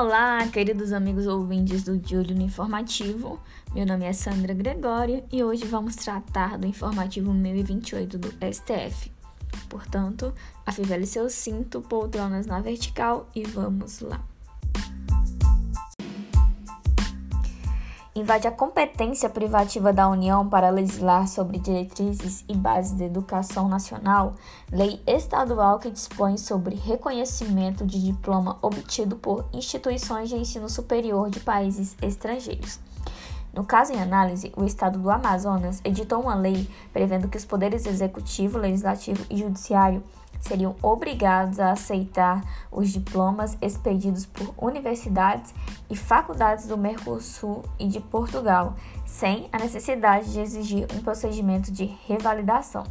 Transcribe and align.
Olá, 0.00 0.46
queridos 0.46 0.92
amigos 0.92 1.26
ouvintes 1.26 1.82
do 1.82 1.98
Diolho 1.98 2.32
no 2.32 2.42
Informativo. 2.42 3.40
Meu 3.74 3.84
nome 3.84 4.04
é 4.04 4.12
Sandra 4.12 4.54
Gregório 4.54 5.24
e 5.32 5.42
hoje 5.42 5.64
vamos 5.64 5.96
tratar 5.96 6.56
do 6.56 6.68
informativo 6.68 7.34
1028 7.34 8.16
do 8.16 8.28
STF. 8.28 9.10
Portanto, 9.68 10.32
afivele 10.64 11.04
seu 11.04 11.28
cinto, 11.28 11.80
poltronas 11.80 12.46
na 12.46 12.60
vertical 12.60 13.28
e 13.34 13.42
vamos 13.42 13.98
lá. 13.98 14.24
Invade 18.18 18.48
a 18.48 18.50
competência 18.50 19.28
privativa 19.28 19.92
da 19.92 20.08
União 20.08 20.48
para 20.48 20.70
legislar 20.70 21.28
sobre 21.28 21.58
diretrizes 21.58 22.44
e 22.48 22.54
bases 22.54 22.92
da 22.92 23.04
educação 23.04 23.68
nacional, 23.68 24.34
lei 24.72 25.00
estadual 25.06 25.78
que 25.78 25.90
dispõe 25.90 26.36
sobre 26.36 26.74
reconhecimento 26.74 27.86
de 27.86 28.02
diploma 28.02 28.58
obtido 28.60 29.16
por 29.16 29.48
instituições 29.52 30.28
de 30.28 30.36
ensino 30.36 30.68
superior 30.68 31.30
de 31.30 31.40
países 31.40 31.96
estrangeiros. 32.02 32.78
No 33.58 33.64
caso 33.64 33.92
em 33.92 34.00
análise, 34.00 34.52
o 34.56 34.64
Estado 34.64 35.00
do 35.00 35.10
Amazonas 35.10 35.80
editou 35.82 36.22
uma 36.22 36.36
lei 36.36 36.70
prevendo 36.92 37.26
que 37.26 37.36
os 37.36 37.44
poderes 37.44 37.86
executivo, 37.86 38.56
legislativo 38.56 39.26
e 39.28 39.36
judiciário 39.36 40.00
seriam 40.40 40.76
obrigados 40.80 41.58
a 41.58 41.72
aceitar 41.72 42.40
os 42.70 42.88
diplomas 42.88 43.58
expedidos 43.60 44.24
por 44.24 44.54
universidades 44.56 45.52
e 45.90 45.96
faculdades 45.96 46.68
do 46.68 46.78
Mercosul 46.78 47.64
e 47.80 47.88
de 47.88 47.98
Portugal, 47.98 48.76
sem 49.04 49.48
a 49.52 49.58
necessidade 49.58 50.32
de 50.32 50.38
exigir 50.38 50.86
um 50.94 51.00
procedimento 51.00 51.72
de 51.72 51.84
revalidação. 52.06 52.84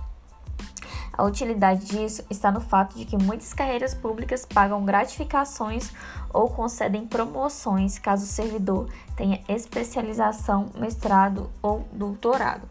A 1.17 1.23
utilidade 1.23 1.85
disso 1.85 2.23
está 2.29 2.51
no 2.51 2.61
fato 2.61 2.95
de 2.95 3.03
que 3.03 3.17
muitas 3.17 3.51
carreiras 3.51 3.95
públicas 3.95 4.45
pagam 4.45 4.85
gratificações 4.85 5.91
ou 6.31 6.47
concedem 6.47 7.07
promoções 7.07 7.97
caso 7.97 8.23
o 8.23 8.27
servidor 8.27 8.87
tenha 9.15 9.41
especialização, 9.49 10.69
mestrado 10.75 11.49
ou 11.59 11.87
doutorado. 11.91 12.69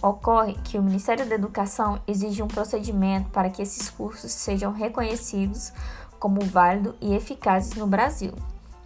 Ocorre 0.00 0.54
que 0.64 0.78
o 0.78 0.82
Ministério 0.82 1.28
da 1.28 1.34
Educação 1.34 2.00
exige 2.06 2.42
um 2.42 2.48
procedimento 2.48 3.30
para 3.30 3.50
que 3.50 3.62
esses 3.62 3.90
cursos 3.90 4.30
sejam 4.30 4.72
reconhecidos 4.72 5.72
como 6.20 6.40
válido 6.42 6.94
e 7.00 7.12
eficazes 7.14 7.74
no 7.74 7.88
Brasil. 7.88 8.32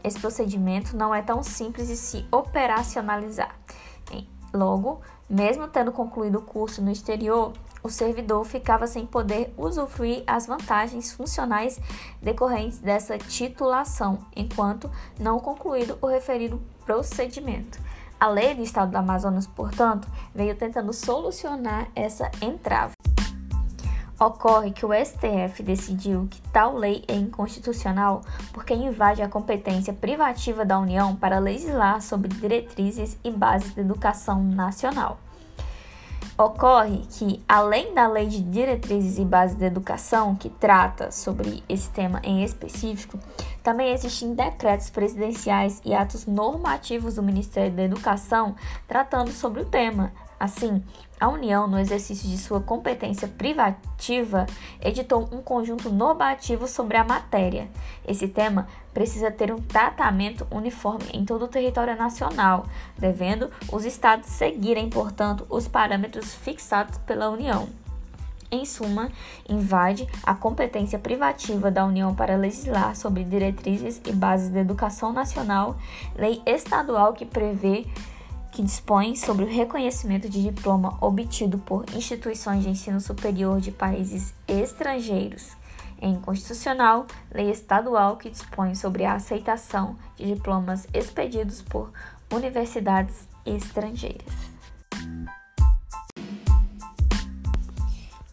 Esse 0.02 0.18
procedimento 0.18 0.96
não 0.96 1.14
é 1.14 1.20
tão 1.20 1.42
simples 1.42 1.88
de 1.88 1.96
se 1.96 2.26
operacionalizar. 2.30 3.54
Logo, 4.52 5.02
mesmo 5.28 5.68
tendo 5.68 5.92
concluído 5.92 6.38
o 6.38 6.42
curso 6.42 6.80
no 6.80 6.90
exterior, 6.90 7.52
o 7.82 7.88
servidor 7.88 8.44
ficava 8.44 8.86
sem 8.86 9.06
poder 9.06 9.52
usufruir 9.56 10.22
as 10.26 10.46
vantagens 10.46 11.12
funcionais 11.12 11.80
decorrentes 12.20 12.78
dessa 12.78 13.18
titulação, 13.18 14.18
enquanto 14.34 14.90
não 15.18 15.38
concluído 15.38 15.98
o 16.00 16.06
referido 16.06 16.60
procedimento. 16.84 17.78
A 18.18 18.28
lei 18.28 18.54
do 18.54 18.62
Estado 18.62 18.90
do 18.90 18.96
Amazonas, 18.96 19.46
portanto, 19.46 20.08
veio 20.34 20.56
tentando 20.56 20.92
solucionar 20.92 21.88
essa 21.94 22.30
entrave. 22.40 22.94
Ocorre 24.18 24.70
que 24.70 24.86
o 24.86 24.94
STF 24.94 25.62
decidiu 25.62 26.26
que 26.30 26.40
tal 26.50 26.74
lei 26.74 27.04
é 27.06 27.14
inconstitucional 27.14 28.22
porque 28.50 28.72
invade 28.72 29.20
a 29.20 29.28
competência 29.28 29.92
privativa 29.92 30.64
da 30.64 30.78
União 30.78 31.14
para 31.14 31.38
legislar 31.38 32.00
sobre 32.00 32.28
diretrizes 32.28 33.18
e 33.22 33.30
bases 33.30 33.74
da 33.74 33.82
educação 33.82 34.42
nacional. 34.42 35.18
Ocorre 36.38 36.98
que, 37.08 37.42
além 37.48 37.94
da 37.94 38.06
Lei 38.06 38.26
de 38.26 38.42
Diretrizes 38.42 39.18
e 39.18 39.24
Bases 39.24 39.56
da 39.56 39.66
Educação, 39.66 40.34
que 40.34 40.50
trata 40.50 41.10
sobre 41.10 41.64
esse 41.66 41.88
tema 41.88 42.20
em 42.22 42.44
específico, 42.44 43.18
também 43.62 43.90
existem 43.92 44.34
decretos 44.34 44.90
presidenciais 44.90 45.80
e 45.82 45.94
atos 45.94 46.26
normativos 46.26 47.14
do 47.14 47.22
Ministério 47.22 47.72
da 47.72 47.84
Educação 47.84 48.54
tratando 48.86 49.32
sobre 49.32 49.62
o 49.62 49.64
tema, 49.64 50.12
Assim, 50.38 50.82
a 51.18 51.28
União, 51.28 51.66
no 51.66 51.78
exercício 51.78 52.28
de 52.28 52.36
sua 52.36 52.60
competência 52.60 53.26
privativa, 53.26 54.44
editou 54.82 55.28
um 55.32 55.40
conjunto 55.40 55.90
normativo 55.90 56.68
sobre 56.68 56.98
a 56.98 57.04
matéria. 57.04 57.68
Esse 58.06 58.28
tema 58.28 58.66
precisa 58.92 59.30
ter 59.30 59.50
um 59.50 59.60
tratamento 59.60 60.46
uniforme 60.50 61.06
em 61.14 61.24
todo 61.24 61.46
o 61.46 61.48
território 61.48 61.96
nacional, 61.96 62.66
devendo 62.98 63.50
os 63.72 63.86
Estados 63.86 64.28
seguirem, 64.28 64.90
portanto, 64.90 65.46
os 65.48 65.66
parâmetros 65.66 66.34
fixados 66.34 66.98
pela 66.98 67.30
União. 67.30 67.66
Em 68.50 68.64
suma, 68.64 69.10
invade 69.48 70.06
a 70.22 70.34
competência 70.34 70.98
privativa 70.98 71.70
da 71.70 71.84
União 71.84 72.14
para 72.14 72.36
legislar 72.36 72.94
sobre 72.94 73.24
diretrizes 73.24 74.00
e 74.06 74.12
bases 74.12 74.50
da 74.50 74.60
educação 74.60 75.12
nacional, 75.12 75.76
lei 76.14 76.40
estadual 76.46 77.12
que 77.12 77.24
prevê 77.24 77.86
que 78.56 78.62
dispõe 78.62 79.14
sobre 79.14 79.44
o 79.44 79.48
reconhecimento 79.48 80.30
de 80.30 80.42
diploma 80.42 80.96
obtido 81.02 81.58
por 81.58 81.84
instituições 81.94 82.62
de 82.62 82.70
ensino 82.70 82.98
superior 83.02 83.60
de 83.60 83.70
países 83.70 84.32
estrangeiros. 84.48 85.50
É 86.00 86.08
inconstitucional, 86.08 87.06
lei 87.30 87.50
estadual 87.50 88.16
que 88.16 88.30
dispõe 88.30 88.74
sobre 88.74 89.04
a 89.04 89.12
aceitação 89.12 89.94
de 90.16 90.24
diplomas 90.34 90.86
expedidos 90.94 91.60
por 91.60 91.92
universidades 92.32 93.28
estrangeiras. 93.44 94.32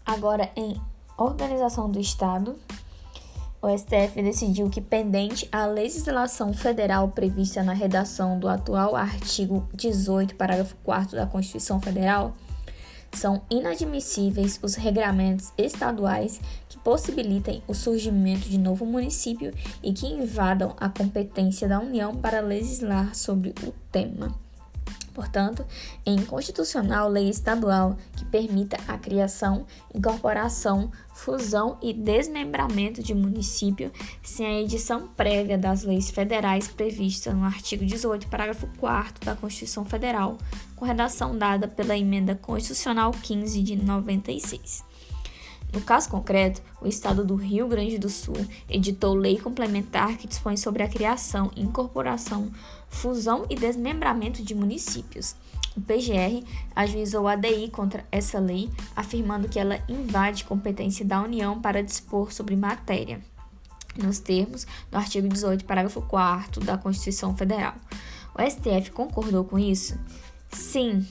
Agora, 0.06 0.50
em 0.56 0.82
organização 1.18 1.90
do 1.90 2.00
Estado, 2.00 2.56
o 3.64 3.78
STF 3.78 4.22
decidiu 4.22 4.70
que, 4.70 4.82
pendente 4.82 5.48
a 5.50 5.66
legislação 5.66 6.54
federal 6.54 7.08
prevista 7.08 7.64
na 7.64 7.72
redação 7.72 8.38
do 8.38 8.50
atual 8.50 8.94
artigo 8.94 9.66
18, 9.74 10.36
parágrafo 10.36 10.76
4 10.84 11.16
da 11.16 11.26
Constituição 11.26 11.80
Federal, 11.80 12.34
são 13.14 13.42
inadmissíveis 13.50 14.60
os 14.62 14.76
regramentos 14.76 15.54
estaduais 15.58 16.42
que 16.68 16.78
possibilitem 16.80 17.64
o 17.66 17.74
surgimento 17.74 18.50
de 18.50 18.58
novo 18.58 18.86
município 18.86 19.54
e 19.82 19.94
que 19.94 20.08
invadam 20.08 20.76
a 20.78 20.90
competência 20.90 21.66
da 21.66 21.80
União 21.80 22.14
para 22.14 22.42
legislar 22.42 23.16
sobre 23.16 23.54
o 23.66 23.72
tema. 23.90 24.38
Portanto, 25.14 25.66
é 26.06 26.12
inconstitucional 26.12 27.08
lei 27.08 27.30
estadual 27.30 27.96
que 28.16 28.26
permita 28.26 28.78
a 28.88 28.98
criação, 28.98 29.66
incorporação, 29.94 30.92
fusão 31.14 31.78
e 31.82 31.94
desmembramento 31.94 33.04
de 33.04 33.14
município 33.14 33.92
sem 34.24 34.46
a 34.46 34.62
edição 34.62 35.08
prévia 35.10 35.58
das 35.58 35.84
leis 35.84 36.10
federais 36.10 36.68
previstas 36.68 37.34
no 37.36 37.44
artigo 37.44 37.86
18, 37.86 38.28
parágrafo 38.28 38.68
4 38.78 39.24
da 39.24 39.36
Constituição 39.36 39.86
Federal, 39.86 40.38
com 40.76 40.86
redação 40.86 41.38
dada 41.38 41.68
pela 41.68 41.98
Emenda 41.98 42.36
Constitucional 42.36 43.12
15 43.12 43.62
de 43.62 43.76
96. 43.76 44.93
No 45.74 45.82
caso 45.82 46.08
concreto, 46.08 46.62
o 46.80 46.88
Estado 46.88 47.26
do 47.26 47.36
Rio 47.36 47.68
Grande 47.68 47.98
do 47.98 48.08
Sul 48.08 48.36
editou 48.70 49.16
lei 49.16 49.40
complementar 49.40 50.18
que 50.18 50.28
dispõe 50.28 50.56
sobre 50.56 50.84
a 50.84 50.88
criação, 50.88 51.52
incorporação, 51.56 52.52
fusão 52.88 53.48
e 53.50 53.56
desmembramento 53.56 54.44
de 54.44 54.54
municípios. 54.54 55.36
O 55.76 55.82
PGR 55.82 56.46
ajuizou 56.76 57.28
a 57.28 57.32
ADI 57.32 57.70
contra 57.72 58.06
essa 58.12 58.40
lei, 58.40 58.70
afirmando 58.96 59.50
que 59.50 59.60
ela 59.60 59.84
invade 59.90 60.44
competência 60.44 61.04
da 61.04 61.20
União 61.20 61.60
para 61.60 61.82
dispor 61.82 62.32
sobre 62.32 62.56
matéria, 62.56 63.20
nos 63.98 64.20
termos 64.20 64.68
do 64.92 64.98
artigo 64.98 65.28
18, 65.28 65.66
parágrafo 65.66 66.04
4 66.04 66.64
da 66.64 66.78
Constituição 66.78 67.36
Federal. 67.36 67.74
O 68.36 68.42
STF 68.48 68.92
concordou 68.92 69.44
com 69.44 69.58
isso? 69.58 69.98
Sim. 70.52 71.08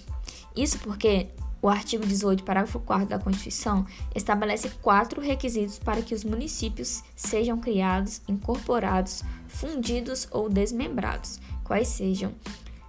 Isso 0.54 0.78
porque 0.78 1.30
o 1.62 1.68
artigo 1.68 2.04
18, 2.04 2.42
parágrafo 2.42 2.80
4 2.80 3.06
da 3.06 3.20
Constituição 3.20 3.86
estabelece 4.12 4.68
quatro 4.82 5.20
requisitos 5.20 5.78
para 5.78 6.02
que 6.02 6.12
os 6.12 6.24
municípios 6.24 7.04
sejam 7.14 7.56
criados, 7.60 8.20
incorporados, 8.26 9.22
fundidos 9.46 10.26
ou 10.32 10.48
desmembrados, 10.48 11.40
quais 11.62 11.86
sejam 11.86 12.34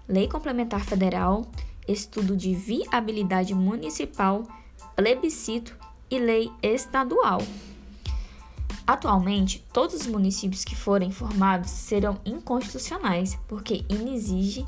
Lei 0.08 0.28
Complementar 0.28 0.84
Federal, 0.84 1.46
Estudo 1.88 2.36
de 2.36 2.56
Viabilidade 2.56 3.54
Municipal, 3.54 4.44
Plebiscito 4.96 5.78
e 6.10 6.18
Lei 6.18 6.52
Estadual. 6.62 7.42
Atualmente, 8.88 9.64
todos 9.72 10.02
os 10.02 10.08
municípios 10.08 10.66
que 10.66 10.76
forem 10.76 11.12
formados 11.12 11.70
serão 11.70 12.20
inconstitucionais, 12.26 13.38
porque 13.48 13.86
inexige 13.88 14.66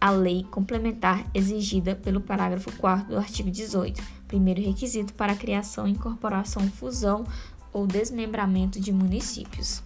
a 0.00 0.10
lei 0.10 0.44
complementar 0.50 1.26
exigida 1.34 1.94
pelo 1.94 2.20
parágrafo 2.20 2.70
4 2.76 3.08
do 3.08 3.18
artigo 3.18 3.50
18, 3.50 4.02
primeiro 4.26 4.60
requisito 4.60 5.12
para 5.14 5.32
a 5.32 5.36
criação, 5.36 5.86
incorporação, 5.88 6.68
fusão 6.70 7.24
ou 7.72 7.86
desmembramento 7.86 8.80
de 8.80 8.92
municípios. 8.92 9.82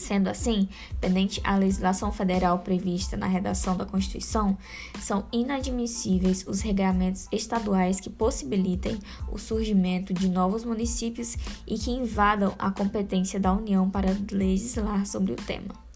Sendo 0.00 0.28
assim, 0.28 0.66
pendente 0.98 1.42
a 1.44 1.56
legislação 1.56 2.10
federal 2.10 2.60
prevista 2.60 3.18
na 3.18 3.26
redação 3.26 3.76
da 3.76 3.84
Constituição, 3.84 4.56
são 4.98 5.26
inadmissíveis 5.30 6.42
os 6.46 6.62
regulamentos 6.62 7.28
estaduais 7.30 8.00
que 8.00 8.08
possibilitem 8.08 8.98
o 9.30 9.36
surgimento 9.36 10.14
de 10.14 10.26
novos 10.26 10.64
municípios 10.64 11.36
e 11.66 11.76
que 11.76 11.90
invadam 11.90 12.54
a 12.58 12.70
competência 12.70 13.38
da 13.38 13.52
União 13.52 13.90
para 13.90 14.16
legislar 14.32 15.04
sobre 15.04 15.32
o 15.32 15.36
tema. 15.36 15.89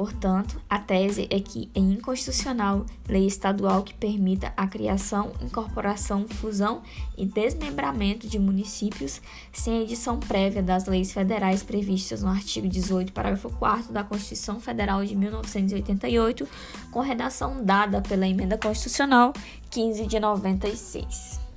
Portanto, 0.00 0.58
a 0.66 0.78
tese 0.78 1.28
é 1.28 1.38
que 1.38 1.70
é 1.74 1.78
inconstitucional 1.78 2.86
lei 3.06 3.26
estadual 3.26 3.82
que 3.82 3.92
permita 3.92 4.50
a 4.56 4.66
criação, 4.66 5.30
incorporação, 5.42 6.26
fusão 6.26 6.80
e 7.18 7.26
desmembramento 7.26 8.26
de 8.26 8.38
municípios 8.38 9.20
sem 9.52 9.82
edição 9.82 10.18
prévia 10.18 10.62
das 10.62 10.86
leis 10.86 11.12
federais 11.12 11.62
previstas 11.62 12.22
no 12.22 12.30
artigo 12.30 12.66
18, 12.66 13.12
parágrafo 13.12 13.50
4 13.50 13.92
da 13.92 14.02
Constituição 14.02 14.58
Federal 14.58 15.04
de 15.04 15.14
1988, 15.14 16.48
com 16.90 17.00
redação 17.00 17.62
dada 17.62 18.00
pela 18.00 18.26
Emenda 18.26 18.56
Constitucional 18.56 19.34
15 19.68 20.06
de 20.06 20.18
96. 20.18 21.49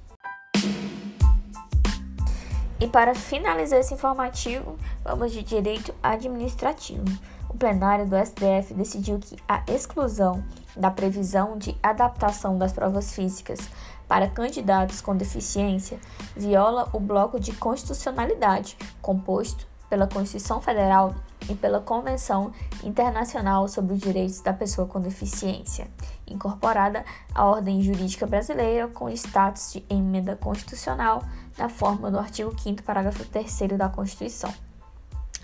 E 2.83 2.87
para 2.89 3.15
finalizar 3.15 3.79
esse 3.79 3.93
informativo, 3.93 4.77
vamos 5.05 5.31
de 5.31 5.41
direito 5.41 5.95
administrativo. 6.03 7.05
O 7.47 7.57
plenário 7.57 8.05
do 8.05 8.17
STF 8.17 8.73
decidiu 8.73 9.19
que 9.19 9.37
a 9.47 9.63
exclusão 9.71 10.43
da 10.75 10.91
previsão 10.91 11.57
de 11.57 11.77
adaptação 11.81 12.57
das 12.57 12.73
provas 12.73 13.13
físicas 13.15 13.57
para 14.05 14.27
candidatos 14.27 14.99
com 14.99 15.15
deficiência 15.15 15.97
viola 16.35 16.89
o 16.91 16.99
bloco 16.99 17.39
de 17.39 17.53
constitucionalidade 17.53 18.77
composto 19.01 19.65
pela 19.89 20.05
Constituição 20.05 20.59
Federal 20.59 21.15
e 21.49 21.55
pela 21.55 21.79
Convenção 21.79 22.51
Internacional 22.83 23.69
sobre 23.69 23.93
os 23.93 24.01
Direitos 24.01 24.41
da 24.41 24.51
Pessoa 24.51 24.87
com 24.87 24.99
Deficiência, 24.99 25.87
incorporada 26.27 27.03
à 27.33 27.45
ordem 27.45 27.81
jurídica 27.81 28.25
brasileira 28.25 28.87
com 28.87 29.09
status 29.09 29.73
de 29.73 29.85
emenda 29.89 30.35
constitucional 30.35 31.23
na 31.57 31.69
forma 31.69 32.09
do 32.09 32.19
artigo 32.19 32.53
5 32.57 32.83
parágrafo 32.83 33.25
3 33.25 33.77
da 33.77 33.89
Constituição. 33.89 34.53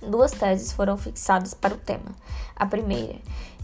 Duas 0.01 0.31
teses 0.31 0.71
foram 0.71 0.95
fixadas 0.97 1.53
para 1.53 1.73
o 1.73 1.77
tema. 1.77 2.15
A 2.55 2.65
primeira, 2.65 3.19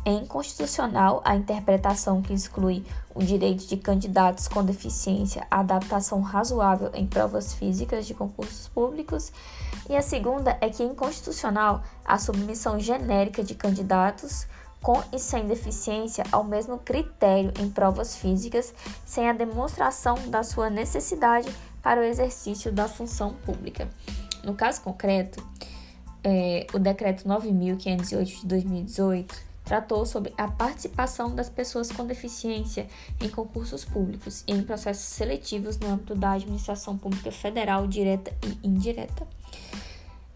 é 0.06 0.12
inconstitucional 0.12 1.20
a 1.26 1.36
interpretação 1.36 2.22
que 2.22 2.32
exclui 2.32 2.86
o 3.16 3.24
direito 3.24 3.66
de 3.66 3.76
candidatos 3.76 4.48
com 4.48 4.64
deficiência 4.64 5.48
à 5.50 5.62
adaptação 5.62 6.22
razoável 6.22 6.92
em 6.94 7.08
provas 7.08 7.56
físicas 7.56 8.06
de 8.06 8.14
concursos 8.14 8.68
públicos, 8.68 9.32
e 9.90 9.96
a 9.96 10.04
segunda 10.04 10.56
é 10.62 10.70
que 10.70 10.84
é 10.84 10.86
inconstitucional 10.86 11.82
a 12.06 12.20
submissão 12.20 12.80
genérica 12.80 13.44
de 13.44 13.56
candidatos 13.56 14.46
com 14.86 15.02
e 15.12 15.18
sem 15.18 15.48
deficiência 15.48 16.24
ao 16.32 16.44
mesmo 16.44 16.78
critério 16.78 17.52
em 17.60 17.68
provas 17.68 18.16
físicas, 18.16 18.72
sem 19.04 19.28
a 19.28 19.34
demonstração 19.34 20.30
da 20.30 20.44
sua 20.44 20.70
necessidade 20.70 21.50
para 21.82 22.00
o 22.00 22.04
exercício 22.04 22.72
da 22.72 22.88
função 22.88 23.34
pública. 23.34 23.90
No 24.44 24.54
caso 24.54 24.82
concreto, 24.82 25.44
é, 26.24 26.68
o 26.72 26.78
decreto 26.78 27.28
9.508 27.28 28.42
de 28.42 28.46
2018 28.46 29.36
tratou 29.64 30.06
sobre 30.06 30.32
a 30.38 30.48
participação 30.48 31.34
das 31.34 31.50
pessoas 31.50 31.92
com 31.92 32.06
deficiência 32.06 32.86
em 33.20 33.28
concursos 33.28 33.84
públicos 33.84 34.44
e 34.46 34.52
em 34.52 34.62
processos 34.62 35.06
seletivos 35.06 35.80
no 35.80 35.88
âmbito 35.88 36.14
da 36.14 36.34
administração 36.34 36.96
pública 36.96 37.32
federal, 37.32 37.88
direta 37.88 38.32
e 38.44 38.68
indireta. 38.68 39.26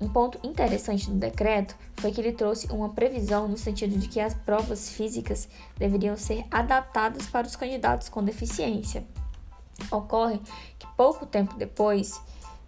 Um 0.02 0.08
ponto 0.08 0.40
interessante 0.48 1.10
do 1.10 1.18
decreto 1.18 1.76
foi 1.98 2.12
que 2.12 2.22
ele 2.22 2.32
trouxe 2.32 2.68
uma 2.68 2.90
previsão 2.90 3.48
no 3.48 3.58
sentido 3.58 3.98
de 3.98 4.08
que 4.08 4.20
as 4.20 4.34
provas 4.34 4.90
físicas 4.90 5.50
deveriam 5.78 6.16
ser 6.16 6.46
adaptadas 6.50 7.26
para 7.28 7.46
os 7.46 7.56
candidatos 7.56 8.08
com 8.08 8.24
deficiência. 8.24 9.04
Ocorre 9.92 10.40
que 10.78 10.88
pouco 10.96 11.26
tempo 11.26 11.56
depois, 11.58 12.20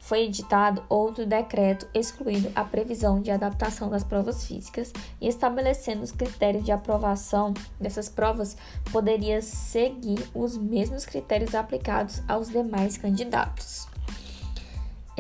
foi 0.01 0.23
editado 0.23 0.83
outro 0.89 1.25
decreto 1.25 1.87
excluindo 1.93 2.51
a 2.55 2.63
previsão 2.63 3.21
de 3.21 3.29
adaptação 3.29 3.87
das 3.87 4.03
provas 4.03 4.45
físicas 4.45 4.91
e 5.21 5.27
estabelecendo 5.27 6.03
os 6.03 6.11
critérios 6.11 6.65
de 6.65 6.71
aprovação 6.71 7.53
dessas 7.79 8.09
provas 8.09 8.57
poderia 8.91 9.41
seguir 9.41 10.19
os 10.33 10.57
mesmos 10.57 11.05
critérios 11.05 11.53
aplicados 11.53 12.21
aos 12.27 12.49
demais 12.49 12.97
candidatos. 12.97 13.87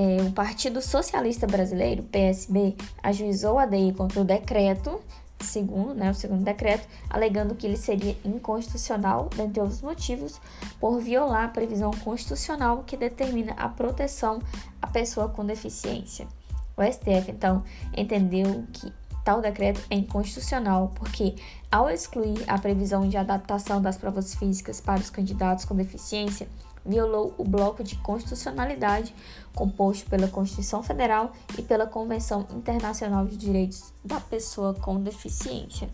É, 0.01 0.23
o 0.23 0.31
Partido 0.31 0.81
Socialista 0.81 1.45
Brasileiro, 1.45 2.01
PSB, 2.01 2.75
ajuizou 3.03 3.59
a 3.59 3.67
DI 3.67 3.93
contra 3.93 4.19
o 4.19 4.23
decreto 4.25 4.99
segundo, 5.39 5.93
né, 5.93 6.09
o 6.09 6.13
segundo 6.13 6.43
decreto, 6.43 6.87
alegando 7.07 7.53
que 7.53 7.67
ele 7.67 7.77
seria 7.77 8.15
inconstitucional, 8.25 9.29
dentre 9.35 9.61
outros 9.61 9.81
motivos, 9.81 10.41
por 10.79 10.99
violar 10.99 11.45
a 11.45 11.49
previsão 11.49 11.91
constitucional 11.91 12.83
que 12.83 12.97
determina 12.97 13.53
a 13.53 13.67
proteção 13.69 14.39
à 14.81 14.87
pessoa 14.87 15.29
com 15.29 15.45
deficiência. 15.45 16.27
O 16.75 16.83
STF, 16.83 17.29
então, 17.29 17.63
entendeu 17.95 18.65
que 18.73 18.91
tal 19.23 19.39
decreto 19.39 19.81
é 19.89 19.95
inconstitucional 19.95 20.91
porque, 20.95 21.35
ao 21.71 21.89
excluir 21.89 22.43
a 22.47 22.57
previsão 22.57 23.07
de 23.07 23.17
adaptação 23.17 23.79
das 23.79 23.97
provas 23.97 24.33
físicas 24.33 24.81
para 24.81 24.99
os 24.99 25.11
candidatos 25.11 25.65
com 25.65 25.75
deficiência, 25.75 26.47
violou 26.85 27.33
o 27.37 27.43
bloco 27.43 27.83
de 27.83 27.95
constitucionalidade 27.97 29.13
composto 29.53 30.09
pela 30.09 30.27
Constituição 30.27 30.81
Federal 30.81 31.31
e 31.57 31.61
pela 31.61 31.85
Convenção 31.85 32.47
Internacional 32.51 33.25
de 33.25 33.37
Direitos 33.37 33.93
da 34.03 34.19
Pessoa 34.19 34.73
com 34.73 35.01
Deficiência, 35.01 35.89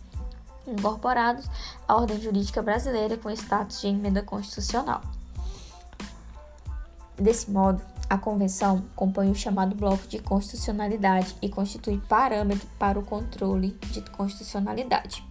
incorporados 0.66 1.48
à 1.86 1.96
ordem 1.96 2.20
jurídica 2.20 2.62
brasileira 2.62 3.16
com 3.16 3.30
status 3.30 3.80
de 3.80 3.88
emenda 3.88 4.22
constitucional. 4.22 5.02
Desse 7.16 7.50
modo, 7.50 7.82
a 8.08 8.16
Convenção 8.16 8.84
compõe 8.96 9.30
o 9.30 9.34
chamado 9.34 9.74
bloco 9.74 10.06
de 10.06 10.18
constitucionalidade 10.18 11.36
e 11.42 11.48
constitui 11.48 12.00
parâmetro 12.08 12.66
para 12.78 12.98
o 12.98 13.04
controle 13.04 13.76
de 13.90 14.00
constitucionalidade. 14.10 15.26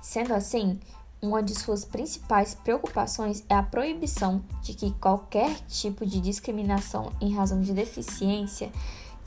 Sendo 0.00 0.32
assim, 0.32 0.78
uma 1.22 1.42
de 1.42 1.54
suas 1.54 1.84
principais 1.84 2.54
preocupações 2.54 3.44
é 3.48 3.54
a 3.54 3.62
proibição 3.62 4.42
de 4.62 4.72
que 4.72 4.90
qualquer 4.92 5.54
tipo 5.68 6.06
de 6.06 6.20
discriminação 6.20 7.12
em 7.20 7.34
razão 7.34 7.60
de 7.60 7.72
deficiência 7.74 8.70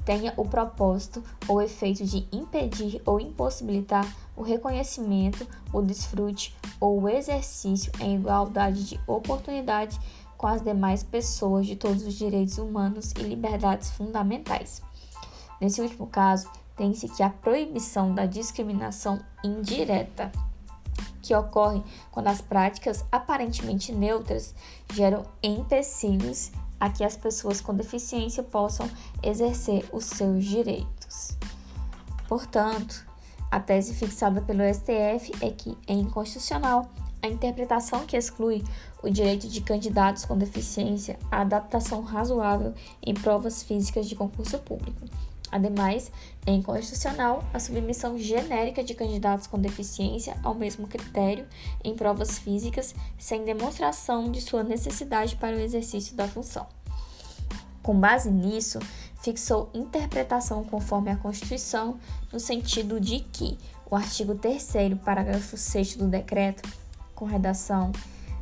tenha 0.04 0.34
o 0.36 0.44
propósito 0.44 1.24
ou 1.48 1.62
efeito 1.62 2.04
de 2.04 2.28
impedir 2.31 3.01
ou 3.06 3.19
impossibilitar 3.19 4.06
o 4.36 4.42
reconhecimento, 4.42 5.48
o 5.72 5.81
desfrute 5.81 6.56
ou 6.80 7.01
o 7.01 7.10
exercício 7.10 7.92
em 8.00 8.16
igualdade 8.16 8.84
de 8.84 9.00
oportunidade 9.07 9.98
com 10.36 10.48
as 10.48 10.62
demais 10.62 11.04
pessoas 11.04 11.66
de 11.66 11.75
todos 11.75 12.06
os 12.06 12.16
direitos 12.16 12.57
humanos 12.57 13.13
e 13.18 13.24
liberdades 13.24 13.92
fundamentais. 13.92 14.82
Nesse 15.62 15.79
último 15.79 16.08
caso, 16.08 16.50
tem-se 16.75 17.08
que 17.08 17.24
a 17.24 17.29
proibição 17.29 18.13
da 18.13 18.25
discriminação 18.25 19.22
indireta 19.44 20.32
que 21.24 21.34
ocorre 21.34 21.82
quando 22.12 22.27
as 22.27 22.42
práticas 22.42 23.03
aparentemente 23.12 23.92
neutras 23.92 24.53
geram 24.94 25.25
empecilhos 25.42 26.51
a 26.80 26.89
que 26.89 27.03
as 27.03 27.15
pessoas 27.15 27.62
com 27.62 27.74
deficiência 27.74 28.44
possam 28.44 28.88
exercer 29.24 29.86
os 29.94 30.03
seus 30.06 30.44
direitos. 30.44 31.38
Portanto, 32.27 33.08
a 33.50 33.60
tese 33.60 33.94
fixada 33.94 34.42
pelo 34.42 34.62
STF 34.62 35.32
é 35.42 35.50
que 35.50 35.77
é 35.88 35.94
inconstitucional 35.94 36.89
a 37.22 37.27
interpretação 37.27 38.06
que 38.06 38.18
exclui 38.18 38.62
o 39.01 39.10
direito 39.10 39.48
de 39.48 39.62
candidatos 39.62 40.25
com 40.25 40.38
deficiência 40.38 41.18
à 41.32 41.42
adaptação 41.42 42.01
razoável 42.01 42.74
em 43.01 43.13
provas 43.13 43.63
físicas 43.63 44.10
de 44.10 44.15
concurso 44.15 44.60
público 44.60 45.08
Ademais, 45.53 46.12
é 46.48 46.51
inconstitucional 46.51 47.43
a 47.53 47.60
submissão 47.60 48.17
genérica 48.17 48.83
de 48.83 48.95
candidatos 48.95 49.45
com 49.45 49.60
deficiência 49.60 50.36
ao 50.41 50.55
mesmo 50.55 50.88
critério 50.88 51.45
em 51.83 51.95
provas 51.95 52.39
físicas 52.39 52.95
sem 53.19 53.45
demonstração 53.45 54.31
de 54.31 54.41
sua 54.41 54.63
necessidade 54.63 55.36
para 55.36 55.55
o 55.55 55.60
exercício 55.60 56.15
da 56.15 56.27
função. 56.27 56.65
Com 57.83 58.00
base 58.00 58.31
nisso, 58.31 58.79
fixou 59.22 59.69
interpretação 59.75 60.63
conforme 60.63 61.12
a 61.12 61.17
Constituição, 61.17 62.00
no 62.31 62.39
sentido 62.39 63.00
de 63.00 63.19
que 63.19 63.55
o 63.91 63.95
artigo 63.95 64.33
3, 64.33 64.74
parágrafo 65.05 65.55
6 65.55 65.98
do 65.98 66.07
decreto, 66.07 66.67
com 67.13 67.25
redação 67.25 67.91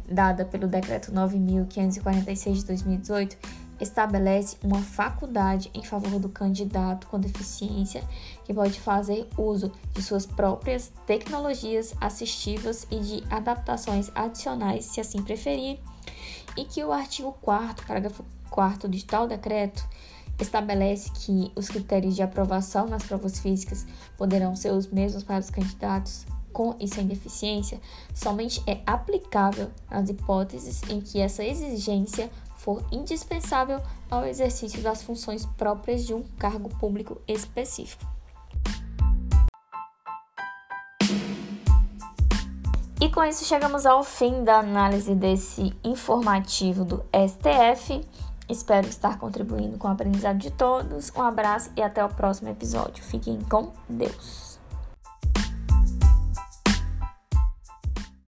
dada 0.09 0.45
pelo 0.45 0.65
Decreto 0.65 1.11
9.546 1.11 2.53
de 2.53 2.65
2018, 2.65 3.37
estabelece 3.81 4.57
uma 4.63 4.81
faculdade 4.81 5.71
em 5.73 5.83
favor 5.83 6.19
do 6.19 6.29
candidato 6.29 7.07
com 7.07 7.19
deficiência 7.19 8.03
que 8.45 8.53
pode 8.53 8.79
fazer 8.79 9.27
uso 9.37 9.71
de 9.93 10.01
suas 10.01 10.25
próprias 10.25 10.91
tecnologias 11.05 11.93
assistivas 11.99 12.85
e 12.91 12.99
de 12.99 13.23
adaptações 13.29 14.11
adicionais, 14.13 14.85
se 14.85 15.01
assim 15.01 15.21
preferir, 15.21 15.79
e 16.55 16.65
que 16.65 16.83
o 16.83 16.91
artigo 16.91 17.35
4 17.41 17.85
parágrafo 17.85 18.23
4 18.49 18.89
de 18.89 19.05
tal 19.05 19.27
decreto 19.27 19.87
estabelece 20.39 21.09
que 21.11 21.51
os 21.55 21.69
critérios 21.69 22.15
de 22.15 22.21
aprovação 22.21 22.87
nas 22.87 23.03
provas 23.03 23.39
físicas 23.39 23.85
poderão 24.17 24.55
ser 24.55 24.71
os 24.71 24.87
mesmos 24.87 25.23
para 25.23 25.39
os 25.39 25.49
candidatos 25.49 26.25
com 26.51 26.75
e 26.79 26.87
sem 26.87 27.07
deficiência, 27.07 27.79
somente 28.13 28.61
é 28.67 28.81
aplicável 28.85 29.71
nas 29.89 30.09
hipóteses 30.09 30.81
em 30.89 30.99
que 30.99 31.19
essa 31.19 31.43
exigência 31.43 32.29
for 32.61 32.83
indispensável 32.91 33.81
ao 34.09 34.25
exercício 34.25 34.81
das 34.81 35.01
funções 35.01 35.45
próprias 35.45 36.05
de 36.05 36.13
um 36.13 36.23
cargo 36.37 36.69
público 36.77 37.19
específico. 37.27 38.05
E 43.01 43.09
com 43.09 43.23
isso 43.23 43.43
chegamos 43.45 43.87
ao 43.87 44.03
fim 44.03 44.43
da 44.43 44.59
análise 44.59 45.15
desse 45.15 45.73
informativo 45.83 46.85
do 46.85 47.03
STF. 47.11 48.07
Espero 48.47 48.87
estar 48.87 49.17
contribuindo 49.17 49.79
com 49.79 49.87
o 49.87 49.91
aprendizado 49.91 50.37
de 50.37 50.51
todos. 50.51 51.11
Um 51.15 51.23
abraço 51.23 51.71
e 51.75 51.81
até 51.81 52.05
o 52.05 52.09
próximo 52.09 52.49
episódio. 52.49 53.03
Fiquem 53.03 53.39
com 53.41 53.71
Deus. 53.89 54.50